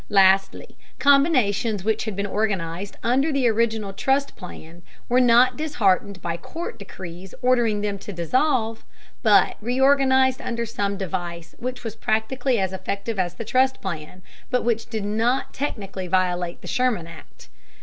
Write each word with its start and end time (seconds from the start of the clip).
Lastly, 0.09 0.77
combinations 0.97 1.83
which 1.83 2.05
had 2.05 2.15
been 2.15 2.25
organized 2.25 2.97
under 3.03 3.31
the 3.31 3.47
original 3.47 3.93
trust 3.93 4.35
plan 4.35 4.81
were 5.07 5.19
not 5.21 5.57
disheartened 5.57 6.23
by 6.23 6.37
court 6.37 6.79
decrees 6.79 7.35
ordering 7.43 7.81
them 7.81 7.99
to 7.99 8.11
dissolve, 8.11 8.83
but 9.21 9.57
reorganized 9.61 10.41
under 10.41 10.65
some 10.65 10.97
device 10.97 11.53
which 11.59 11.83
was 11.83 11.95
practically 11.95 12.57
as 12.59 12.73
effective 12.73 13.19
as 13.19 13.35
the 13.35 13.45
trust 13.45 13.79
plan, 13.79 14.23
but 14.49 14.63
which 14.63 14.87
did 14.87 15.05
not 15.05 15.53
technically 15.53 16.07
violate 16.07 16.61
the 16.63 16.67
Sherman 16.67 17.05
act. 17.05 17.49